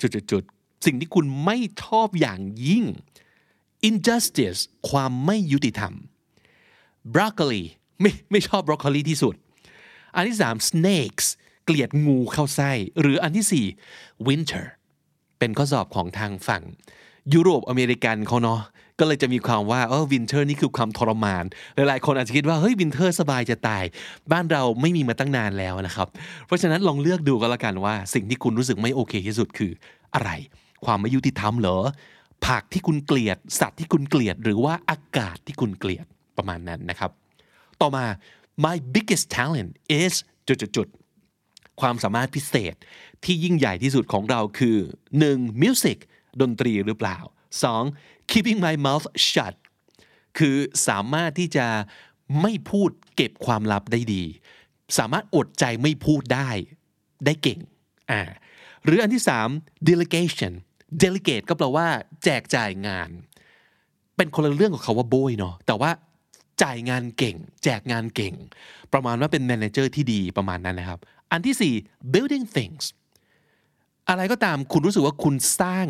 [0.00, 2.84] จุดๆสิ่งที่คุณไม่ชอบอย่างยิ่ง
[3.88, 5.92] injustice ความไม่ยุติธรรม
[7.14, 7.62] broccoli
[8.00, 9.34] ไม่ไม่ชอบ broccoli ที่สุด
[10.14, 11.26] อันที่สาม snakes
[11.64, 13.66] เกลียดงูเข้าไส้ หรืออันที่สี่
[14.28, 14.64] winter
[15.38, 16.62] เป็นข้อสอบของทางฝั่ง
[17.34, 18.60] ยุโรปอเมริกันเขาเนาะ
[18.98, 23.84] ก็เลยจะมีความว่าเออ winter นี่คือความทรมาน หลายๆ คนอาจจะคิดว่าเฮ้ย winter สบายจะตาย
[24.32, 26.08] บ้านเราไม่มีมาตั้งนานแล้วนะครับ
[26.46, 29.72] เพราะฉะนั้นลองเลือกดูก็แล้วกันว่า สิ่งที่คุณรู้สึกไม่โอเคที่สุดคือ
[30.14, 30.30] อะไร
[30.84, 31.78] ความไม่ยุติธรรมเหรอ
[32.46, 37.10] ผักที่คุณเกลียด สัตว์ที่คุณเกลียด หรือว่าอากาศที่คุณเกลียดประมาณนั้นนะครับ
[37.80, 38.04] ต่อมา
[38.64, 40.14] my biggest talent is
[40.48, 42.74] จุดๆความสามารถพิเศษ
[43.24, 44.76] ที่ยิ่งใหญ่ที่สุดของเราคือ
[45.20, 45.62] 1.
[45.62, 45.98] music
[46.40, 47.18] ดนตรีหรือเปล่า
[47.76, 48.21] 2.
[48.32, 49.54] Keeping my mouth shut
[50.38, 50.56] คือ
[50.88, 51.66] สามารถที่จะ
[52.42, 54.24] ไม่พูดเก็บความลับได้ดี
[54.98, 56.50] สามารถอดใจไม่พูดได้
[57.24, 57.60] ได้เก่ง
[58.10, 58.22] อ่า
[58.84, 59.22] หรืออันที่
[59.54, 60.52] 3 delegation
[61.02, 61.86] delegate ก็แปลว่า
[62.24, 63.10] แจกจ่ายงาน
[64.16, 65.90] เป็นคนละเรื่องกับเขาว่าโบยเนาะแต่ว่า
[66.62, 68.34] จ่ายงานเก่ง แจกงานเก่ง
[68.92, 71.00] ประมาณว่าเป็น manager ที่ดีประมาณนั้นนะครับ
[71.32, 72.84] อันที่ 4 building things
[74.08, 75.86] อะไรก็ตามคุณรู้สึกว่าคุณสร้าง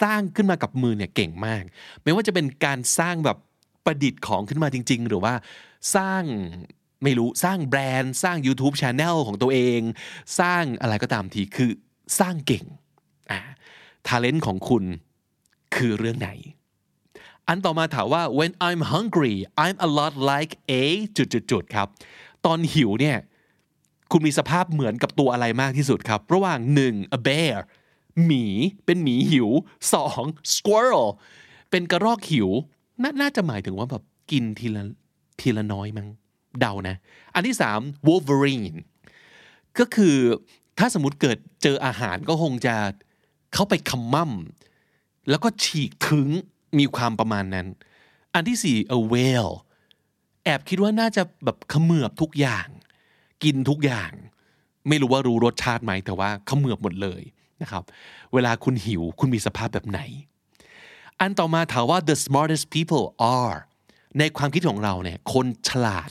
[0.00, 1.62] สร้างขึ้นมากับมือเนี่ยเก่งมาก
[2.02, 3.38] ไม่ว่าจะเป็นการสร้างแบบ
[3.84, 5.34] ประดิษฐ์ของขึ้นมาจริง ๆ หรือว่า
[5.96, 6.22] สร้าง
[7.02, 9.80] ไม่รู้สร้างแบรนด์ สร้าง YouTube Channel ของตัวเอง
[10.40, 11.70] สร้างอะไรก็ตามทีคือ
[12.20, 12.64] สร้างเก่ง
[13.30, 13.40] อ่า
[14.06, 14.84] talent ของคุณ
[15.74, 16.30] คือเรื่องไหน
[17.48, 20.82] อันต่อมาถามว่า when I'm hungry I'm a lot like a
[21.16, 21.88] จุดๆครับ
[22.46, 23.18] ตอนหิวเนี่ย
[24.12, 27.16] คุณมีสภาพเหมือนกับตัวอะไรมากที่สุดครับ ระหว่าง 1.
[27.16, 27.54] a bear
[28.24, 28.44] หมี
[28.86, 29.48] เป็นหมีหิว
[30.00, 30.54] 2.
[30.54, 31.08] squirrel
[31.70, 32.48] เป็นกระรอกหิว
[33.02, 34.82] นน่าจะหมายถึงว่าแบบกินทีละ
[35.40, 36.08] ทีละน้อยมั้ง
[36.60, 36.96] เดานะ
[37.34, 38.06] อันที่ 3.
[38.06, 38.78] wolverine
[39.78, 40.16] ก็คือ
[40.78, 42.76] ถ้าสมมติเกิดเจออาหารก็คงจะ
[43.54, 44.32] เข้าไปคำมั่ม
[45.28, 46.28] แล้วก็ฉีกถึง
[46.78, 47.66] มีความประมาณนั้น
[48.34, 49.54] อันที่สี่ a whale
[50.44, 52.66] แอบคิดว่าน่าจะแบบเขมือบทุกอย่าง
[53.44, 54.12] กินทุกอย่าง
[54.88, 57.22] ไม่รู้ว่ารู้รสชาติไหมแต่ว่าเขมือบหมดเลย
[57.62, 57.82] นะครับ
[58.32, 60.00] เวลาคุณหิวคุณมีสภาพแบบไหน
[61.20, 63.04] อันต่อมาถามว่า the smartest people
[63.38, 63.56] are
[64.18, 66.10] ในความคิดของเราเนี่ยคนฉลาด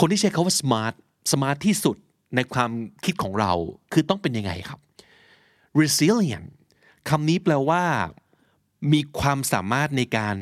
[0.00, 0.94] คนที่ใช้คาว่า smart
[1.32, 1.96] smart ที่สุด
[2.36, 2.70] ในความ
[3.04, 3.52] คิดของเรา
[3.92, 4.80] คือต้องเป็นยังไงครับ
[5.80, 6.48] resilient
[7.08, 7.82] คำนี้แปลว่า
[8.92, 10.34] มีความสามารถในการ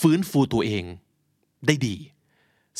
[0.00, 0.84] ฟื้นฟูตัวเอง
[1.66, 1.96] ได้ดี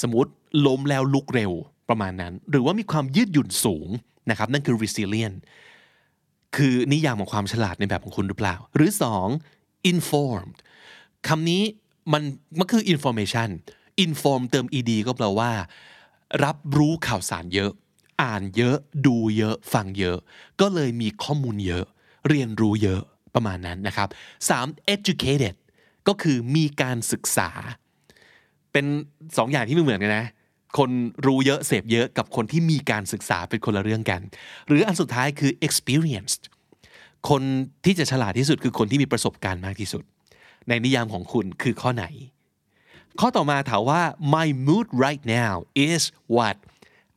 [0.03, 0.31] สมมติ
[0.67, 1.53] ล้มแล้วลุกเร็ว
[1.89, 3.89] ประมาณนั้น หรือว่ามีความยืดหยุ่นสูง
[4.31, 5.37] นะครับนั่นคือ resilient
[6.57, 8.91] คือนิยามของความฉลาดในแบบของคุณหรือเปล่า หรือ
[9.41, 9.91] 2.
[9.93, 10.57] informed
[11.29, 11.63] คำนี้
[12.13, 12.23] มัน
[12.59, 13.49] มันคือ information
[14.05, 15.51] inform เติม ed ก็แปลว่า
[16.45, 17.71] รับรู้ข่าวสารเยอะ
[18.23, 20.19] อ่านเยอะ ดูเยอะ ฟังเยอะ
[20.61, 21.85] ก็เลยมีข้อมูลเยอะ
[22.29, 23.01] เรียนรู้เยอะ
[23.35, 24.09] ประมาณนั้นนะครับ
[24.51, 24.95] 3.
[24.95, 25.55] educated
[26.09, 27.51] ก็คือมีการศึกษา
[28.73, 28.87] เป็น
[29.37, 30.27] สองอย่างที่ไม่เหมือนกันนะ
[30.79, 30.91] คน
[31.27, 34.21] รู้เยอะเสพเยอะกับคนที่มีการศึกษาเป็นคนละเรื่องกัน
[34.67, 36.43] หรืออันสุดท้ายคือ experienced
[37.29, 37.43] คน
[37.85, 40.05] ที่จะฉลาดที่สุดคือคนที่มีประสบการณ์มากที่สุด
[40.69, 42.05] ในนิยามของคุณคือข้อไหน
[43.21, 44.03] ข้อต่อมาถามว่า
[44.35, 45.55] my mood right now
[45.89, 46.03] is
[46.37, 46.57] what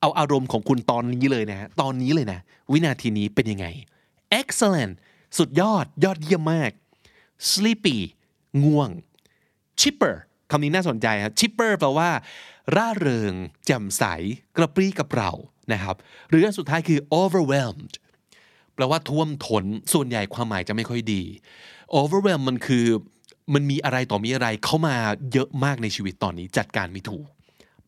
[0.02, 2.40] เอาอารมณ์ของคุณตอนนี้เลยนะตอนนี้เลยนะ
[2.72, 3.66] วินาทีนี้เป็นยังไง
[4.40, 4.94] excellent
[5.38, 6.72] สุดยอดยอดเยี่ยมมาก
[7.52, 7.98] sleepy
[8.64, 8.90] ง่วง
[9.82, 10.16] chipper
[10.52, 12.10] คำนี้น่าสนใจครับ chipper แปลว่า
[12.76, 13.34] ร่าเริง
[13.66, 14.04] แจ่มใส
[14.58, 15.32] กระปรี้กระเปร่า
[15.72, 15.96] นะครับ
[16.30, 17.94] หรืออันสุดท้ายคือ overwhelmed
[18.76, 21.24] แปลว่าท่วมท้นส่วนใหญ่ความหมายจะไม่ค่อยดี
[22.00, 22.86] overwhelm มันคือ
[23.54, 24.96] มันมีอะไรต่อมีอะไรเข้ามา
[25.34, 27.26] เยอะมากในชีวิตตอนนี้จัดการไม่ถูก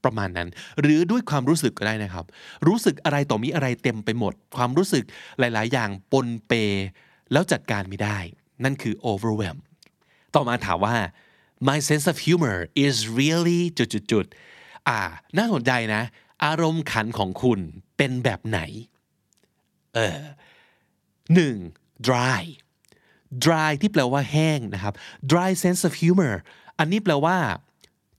[0.03, 0.49] ประมาณนั้น
[0.81, 2.25] หรือด้วยความรู้สึกก็ได้นะครับ
[2.67, 5.03] รู้สึกอะไรต่อมีอะไรเต็มไปหมด ความรู้สึก
[5.39, 6.53] หลาย ๆ อย่างปนเป
[7.31, 8.17] แล้วจัดการไม่ได้
[8.63, 9.57] นั่นคือ overwhelm
[10.35, 10.95] ต่อมาถามว่า
[11.67, 14.37] my sense of humor is really จุดๆ
[14.87, 14.99] อ่า
[15.37, 16.01] น่าสนใจนะ
[16.45, 17.59] อารมณ์ขันของคุณ
[17.97, 18.59] เป็นแบบไหน
[19.95, 20.21] เออ
[21.33, 21.55] หนึ่ง
[22.07, 22.43] dry
[23.45, 24.93] dry ที่แปลว่าแห้งนะครับ
[25.31, 26.33] dry sense of humor
[26.79, 27.37] อันนี้แปลว่า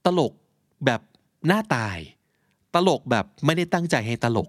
[0.04, 0.32] ตลก
[0.84, 1.00] แบบ
[1.46, 1.98] หน้าตาย
[2.74, 4.48] ตลกแบบไม่ได้ตั้งใจให้ตลก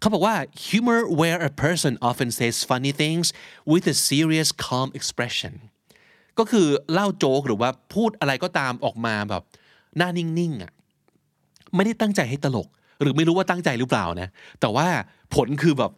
[0.00, 0.34] เขาบอกว่า
[0.66, 3.26] humor where a person often says funny things
[3.70, 5.54] with a serious calm expression
[6.38, 9.42] ก็คือเล่าโจ๊กหรือว่าพูดอะไรก็ตามออกมาแบบ
[9.96, 10.72] หน้านิ่งๆอะ
[11.76, 12.68] ไม่ได้ตั้งใจให้ตลก
[13.02, 14.28] หรือไม่รู้ว่าตั้งใจหรือเปล่านะ
[14.60, 14.86] แต่ว่า
[15.34, 15.92] ผลคือแบบ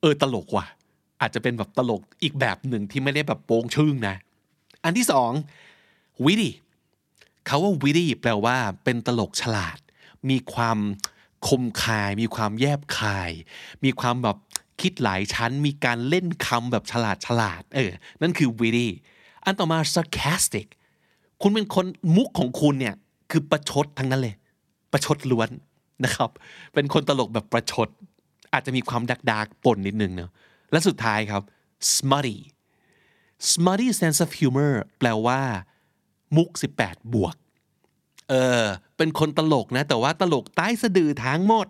[0.00, 0.66] เออตลกว่ะ
[1.20, 4.16] อาจจะเป็นแบบตลกอีกแบบหนึ่งที่ไม่ได้แบบโป้งชึ่งนะ
[4.84, 5.30] อันที่สอง
[6.24, 6.50] witty
[7.46, 9.78] เขาว่า witty แปลว่าเป็นตลกฉลาด
[10.30, 10.78] มีความ
[11.46, 13.30] คมคาย มีความแยบคาย
[13.84, 14.36] มีความแบบ
[14.80, 17.90] คิดหลายชั้น มีการเล่นคำแบบฉลาดฉลาด เออ
[18.22, 18.88] นั่นคือ witty
[19.44, 20.66] อันต่อมา sarcastic
[21.42, 22.94] คุณเป็นคนมุกของคุณเนี่ย
[23.30, 24.34] คือประชดทั้งนั้นเลย
[24.94, 25.50] ประชดล้วน
[26.04, 26.30] นะครับ
[26.74, 27.88] เป็นคนตลกแบบประชด
[28.52, 30.30] อาจจะมีความดักดักปนนิดนึงเนาะ
[30.70, 31.42] และสุดท้ายครับ
[31.94, 32.38] smutty
[33.52, 35.40] smutty sense of humor แปลว่า
[36.36, 36.48] มุก
[36.80, 37.36] 18 บวก
[38.30, 38.64] เออ
[38.96, 41.66] เป็นคนตลกนะ แต่ว่าตลกใต้สะดือทั้งหมด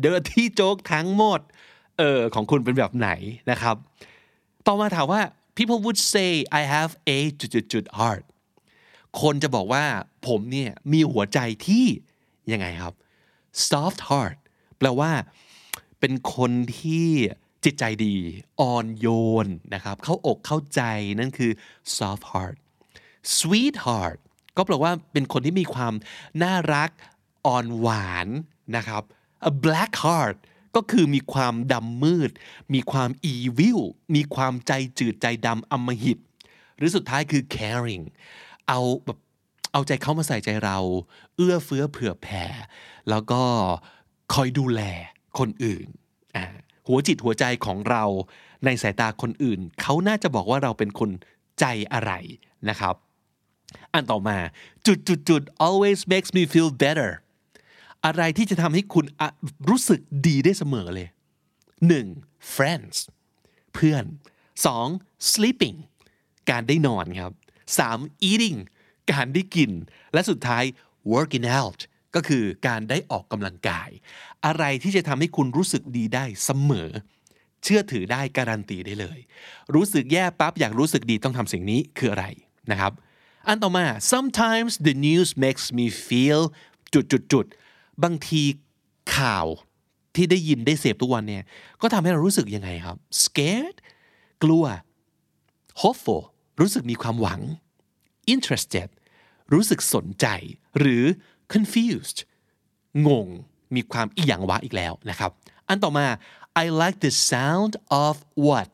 [0.00, 1.40] เดอร์ที่โจ๊กทั้งหมด
[1.98, 3.10] เออ ของคุณเป็นแบบไหน
[3.50, 3.76] นะครับ
[4.66, 5.20] ต่อมาถามว่า
[5.56, 8.24] people would say I have a จุดจุดจุด heart
[9.20, 9.84] คนจะบอกว่า
[10.26, 11.86] ผมเนี่ยมีหัวใจที่
[12.52, 12.94] ยังไงครับ
[13.68, 14.36] soft heart
[14.78, 15.10] แปลว่า
[16.00, 17.08] เป็นคนที่
[17.64, 18.16] จิตใจดี
[18.60, 19.08] อ่อนโย
[19.44, 20.82] นนะครับ เข้าอกเข้าใจ
[21.18, 21.50] นั่นคือ
[21.96, 22.56] soft heart
[23.38, 24.18] sweetheart
[24.56, 25.94] ก็แปลว่าเป็นคนที่มีความ
[26.42, 26.90] น่ารัก
[27.46, 28.28] อ่อนหวาน
[28.76, 29.02] นะครับ
[29.50, 30.36] a black heart
[30.76, 32.30] ก็คือมีความดำมืด
[32.74, 33.80] มีความ evil
[34.14, 36.18] มีความใจจืดใจดำอำมหิต
[36.76, 38.04] หรือสุดท้ายคือ caring
[38.68, 39.18] เอาแบบ
[39.76, 40.78] เอาใจเขามาใส่ใจเรา
[41.36, 42.44] เอื้อเฟื้อเผื่อแผ่
[43.10, 43.42] แล้วก็
[44.34, 44.80] คอยดูแล
[45.38, 45.86] คนอื่น
[46.88, 48.04] หัวจิตหัวใจของเรา
[48.64, 51.10] ในสายตาคนอื่น เขาน่าจะบอกว่าเราเป็นคน
[51.60, 52.12] ใจอะไร
[52.68, 52.94] นะครับ
[53.92, 54.38] อันต่อมา
[54.86, 57.10] จุดจุดจุด always makes me feel better
[58.04, 59.04] อะไรที่จะทำให้คุณ
[59.68, 61.08] รู้สึกดีได้เสมอเลย
[61.78, 62.54] 1.
[62.54, 62.96] friends
[63.74, 64.04] เพื่อน
[64.68, 65.32] 2.
[65.32, 65.76] sleeping
[66.50, 67.32] การได้นอนครับ
[67.80, 68.30] 3.
[68.30, 68.58] eating
[69.12, 69.70] การได้กิน
[70.12, 70.64] และสุดท้าย
[71.12, 71.80] working out
[72.14, 73.90] ก็คือการได้ออกกำลังกาย
[74.46, 76.90] อะไรที่จะทำให้คุณรู้สึกดีได้เสมอ
[77.62, 79.18] เชื่อถือได้การันตีได้เลย
[79.74, 82.26] รู้สึกแย่ปั๊บอยากรู้สึกดีต้องทำสิ่งนี้คืออะไร
[82.70, 82.92] นะครับ
[83.46, 86.40] อันต่อมา sometimes the news makes me feel
[86.94, 87.46] จุดจุดจุด
[88.02, 88.42] บางที
[89.16, 89.46] ข่าว
[90.14, 91.44] ที่ได้ยินได้เสพทุกวันเนี่ย
[91.82, 93.76] ก็ทำให้เรารู้สึกยังไงครับ scared
[94.42, 94.64] กลัว
[95.82, 96.22] hopeful
[96.60, 97.40] รู้สึกมีความหวัง
[98.34, 98.88] interested
[99.52, 100.26] รู้สึกสนใจ
[100.78, 101.04] หรือ
[101.52, 102.18] confused
[103.06, 103.28] งง
[103.74, 105.30] มีความอีหยังวะอีกแล้วนะครับ
[105.68, 106.06] อันต่อมา
[106.62, 107.72] I like the sound
[108.04, 108.14] of
[108.46, 108.68] what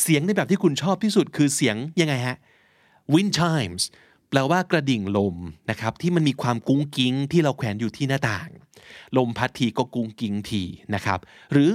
[0.00, 2.36] เสียงในแบบที่คุณชอบที่สุดคือเสียงยังไงฮะ
[3.12, 3.82] wind chimes
[4.28, 5.36] แปลว่ากระดิ่งลม
[5.70, 8.50] นะครับที่มันมีความกุ้งกิ้งที่เราแขวนอยู่ที่หน้าต่าง
[9.16, 10.62] ลมพัดทีก็กุ้งกิ้งที
[10.94, 11.20] นะครับ
[11.52, 11.70] หรือ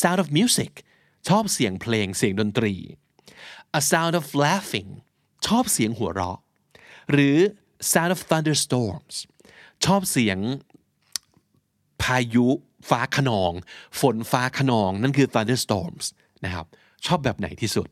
[0.00, 0.72] sound of music
[1.28, 2.74] ชอบเสียงเพลงเสียงดนตรี
[3.78, 4.90] a sound of laughing
[5.46, 6.38] ชอบเสียงหัวเราะ
[7.10, 7.36] หรือ
[7.92, 9.14] sound of thunderstorms
[9.84, 10.38] ชอบเสียง
[12.02, 12.46] พายุ
[12.88, 13.52] ฟ้าขนอง
[14.00, 16.06] ฝนฟ้าขนองนั่นคือ thunderstorms
[16.44, 16.66] นะครับ
[17.06, 17.88] ชอบแบบไหนที่สุด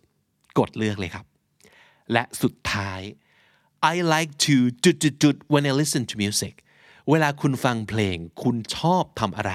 [0.58, 1.26] กดเลือกเลยครับ
[2.12, 3.00] และสุดท้าย
[3.92, 6.54] I like to จุดจุดจุด when I listen to music
[7.10, 9.52] เวลาคุณฟังเพลงคุณชอบทำอะไร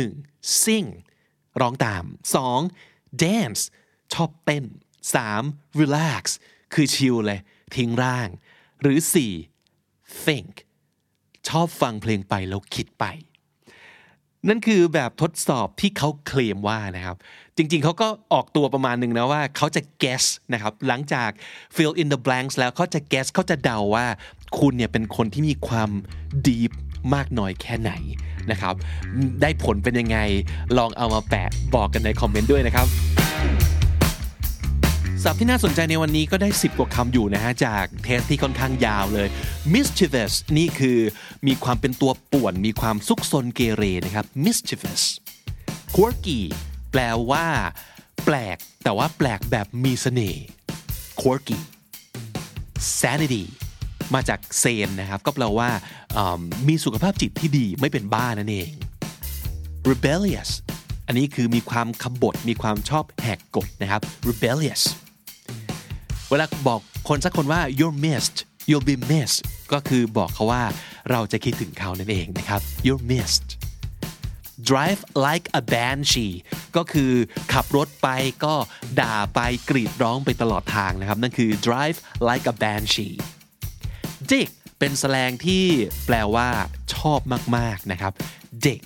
[0.00, 0.62] 1.
[0.62, 0.88] sing
[1.60, 2.04] ร้องตาม
[2.64, 3.24] 2.
[3.24, 3.62] dance
[4.14, 4.64] ชอบเต้น
[5.22, 5.80] 3.
[5.80, 6.24] relax
[6.74, 7.40] คือชิลเลย
[7.76, 8.28] ทิ้งร่าง
[8.82, 8.98] หรือ
[9.62, 10.24] 4.
[10.24, 10.52] think
[11.48, 13.04] ชอบฟังเพลงไปแล้วคิดไป
[14.48, 17.16] นั่นคือแบบทดสอบที่เขาเคลมว่านะครับ
[17.56, 21.30] จริงๆ เขาก็ออกตัวประมาณหนึ่งนะว่าเขาจะ guess นะครับ หลังจาก
[21.76, 24.06] fill in the blanks แล้วเขาจะ guess เขาจะเดาว่า
[24.58, 25.90] คุณเนี่ยเป็นคนที่มีความ
[26.46, 26.72] deep
[27.14, 27.92] มากน้อยแค่ไหน
[28.50, 28.74] นะครับ
[29.42, 30.18] ได้ผลเป็นยังไง
[30.78, 32.86] ลองเอามาแปะบอกกันในคอมเมนต์ด้วยนะครับ
[35.24, 39.28] ศัพท์ที่น่าสนใจในวันนี้ก็ได้ 10 กว่าคำอยู่นะฮะ จากเทสที่ค่อนข้างยาวเลย
[39.72, 40.98] mischievous นี่คือ
[41.46, 45.02] มีความเป็นตัวป่วน มีความซุกซนเกเรนะครับ mischievous
[45.94, 46.40] quirky
[46.92, 47.46] แปลว่า
[48.24, 50.44] แปลก แต่ว่าแปลกแบบมีเสน่ห์
[51.20, 51.58] quirky
[53.00, 53.42] sanity
[54.14, 55.68] มาจากเซนนะครับ ก็แปลว่า
[56.38, 58.70] มมีสุขภาพจิตที่ดีไม่เป็นบ้านั่นเอง
[59.90, 60.50] rebellious
[61.06, 64.82] อันนี้คือมีความขบฏมีความชอบแหกกฎนะครับ rebellious
[66.30, 68.38] เวลาบอกคนสักคนว่า you're missed
[68.68, 69.40] you'll be missed
[69.72, 70.64] ก็คือบอกเขาว่า
[71.10, 73.48] เราจะคิดถึงเขานั่นเองนะครับ you're missed
[74.70, 76.34] drive like a banshee
[76.76, 77.12] ก็คือ
[77.52, 78.08] ขับรถไป
[78.44, 78.54] ก็
[79.00, 83.16] ด่าไปกรีดร้องไปตลอดทางนะครับ นั่นคือ drive like a banshee
[84.30, 85.64] dick เป็นแสลงที่
[86.06, 86.48] แปลว่า
[86.94, 87.20] ชอบ
[87.56, 88.12] มาก ๆ นะครับ
[88.64, 88.82] dick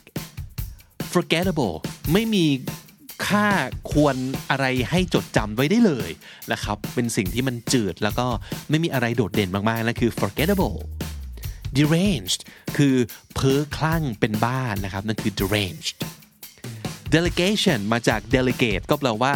[1.12, 1.76] forgettable
[2.12, 2.44] ไม่มี
[3.27, 3.48] ค่า
[3.92, 4.16] ควร
[4.50, 6.11] อะไรให้จดจำไว้ได้เลย
[6.53, 8.27] นะครับ เป็นสิ่งที่มันจืดแล้วก็
[8.70, 10.79] ไม่มีอะไรโดดเด่นมากๆนั่นคือ forgettable
[11.79, 12.40] deranged
[12.77, 12.96] คือ
[13.35, 15.98] เพ้อคลั่งเป็นบ้านนะครับ นั่นคือ deranged
[17.14, 19.35] delegation มาจาก delegate ก็แปลว่า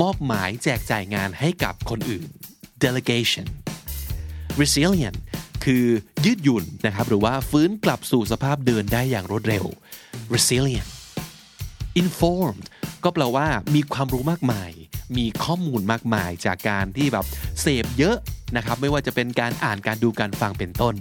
[0.00, 2.28] มอบหมายแจกจ่ายงานให้กับคนอื่น
[2.84, 3.46] delegation
[4.60, 5.18] resilient
[5.64, 5.84] คือ
[6.24, 9.64] ยืดหยุ่นนะครับ หรือว่าฟื้นกลับสู่สภาพเดินได้อย่างรวดเร็ว
[10.34, 10.90] resilient
[12.02, 12.64] informed
[13.04, 14.70] ก็แปลว่ามีความรู้มากมาย
[15.16, 17.26] มีข้อมูลมากมายจากการที่แบบ
[17.60, 18.16] เสพเยอะ
[18.56, 20.94] นะครับ ไม่ว่าจะเป็นการอ่านการดูการฟังเป็นต้น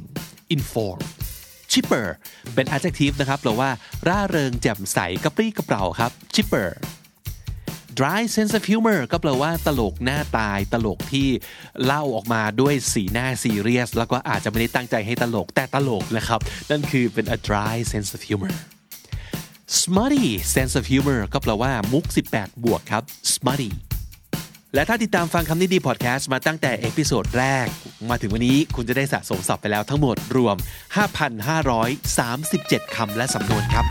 [0.55, 1.05] informed
[1.71, 2.07] chipper
[2.55, 3.69] เป็น adjective นะครับแปลว่า
[4.07, 6.69] ร่าเริงแจ่มใสกระปรี้กระเปร่าครับ chipper
[7.99, 11.27] dry sense of humor ก็แปลว่าตลกหน้าตายตลกที่
[11.85, 16.39] เล่าออกมาด้วยสีหน้าซีเรียส แล้วก็อาจจะไม่ได้ตั้งใจให้ตลกแต่ตลกนะครับ
[16.71, 18.55] นั่นคือเป็น a dry sense of humor
[19.69, 22.05] smutty sense of humor ก็แปลว่ามุก
[22.35, 23.03] 18 บวกครับ
[23.33, 23.69] smutty
[24.73, 27.65] และถ้าติดตามฟังคำนี้ดีพอดแคสต์มาตั้งแต่ episode แรก
[28.09, 30.55] มาถึงวันนี้คุณจะได้สะสมศัพท์ไปแล้วทั้งหมดรวม
[31.35, 33.85] 5,537 คำและสำนวนครับ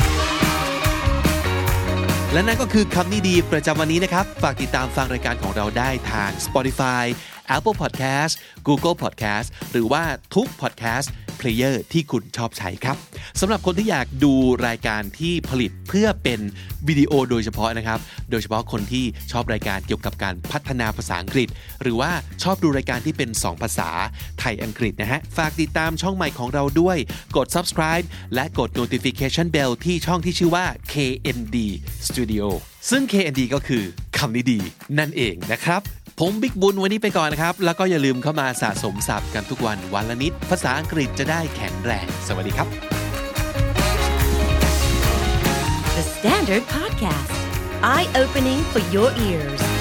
[2.33, 7.05] และนั่นก็คือคำนี้ดีประจำวันนี้นะครับ ฝากติดตามฟังรายการของเราได้ทาง Spotify
[7.57, 8.33] Apple Podcast
[8.69, 10.03] Google Podcast หรือว่า
[10.35, 11.09] ทุก podcast
[11.41, 12.97] player ที่คุณชอบใช้ครับ
[13.41, 14.33] สำหรับคนที่อยากดู
[14.67, 16.41] รายการที่ผลิตเพื่อเป็น
[16.89, 17.99] วิดีโอโดยเฉพาะนะครับ
[18.31, 21.49] โดยเฉพาะคนที่ชอบรายการเกี่ยวกับการพัฒนาภาษาอังกฤษ
[21.83, 22.11] หรือว่า
[22.43, 23.91] ชอบดูรายการที่เป็น 2 ภาษา
[24.39, 26.97] ไทยอังกฤษนะฮะ ฝากติดตามช่องใหม่ของเราด้วย
[27.37, 31.57] กด subscribe และกด notification bell ที่ช่องที่ชื่อว่า KND
[32.09, 32.45] Studio
[32.91, 33.85] ซึ่ง KND ก็คือ
[34.19, 34.61] คำนี้ดี
[34.99, 35.81] นั่นเองนะครับ
[36.23, 42.69] ผมบิ๊กบุญวันนี้ไปก่อนนะครับ แล้วก็อย่าลืมเข้ามาสะสมศัพท์กันทุกวันวันละนิด ภาษาอังกฤษจะได้แข็งแรง สวัสดีครับ
[45.97, 47.35] The Standard Podcast,
[47.95, 49.78] eye opening for your ears.